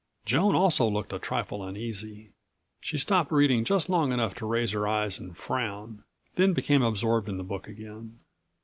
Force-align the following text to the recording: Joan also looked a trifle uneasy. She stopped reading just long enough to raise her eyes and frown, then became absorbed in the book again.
Joan 0.25 0.55
also 0.55 0.89
looked 0.89 1.13
a 1.13 1.19
trifle 1.19 1.63
uneasy. 1.63 2.33
She 2.79 2.97
stopped 2.97 3.31
reading 3.31 3.63
just 3.63 3.87
long 3.87 4.11
enough 4.11 4.33
to 4.37 4.47
raise 4.47 4.71
her 4.71 4.87
eyes 4.87 5.19
and 5.19 5.37
frown, 5.37 6.03
then 6.33 6.53
became 6.53 6.81
absorbed 6.81 7.29
in 7.29 7.37
the 7.37 7.43
book 7.43 7.67
again. 7.67 8.17